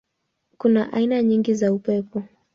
[0.57, 2.23] Kuna aina nyingi za upepo.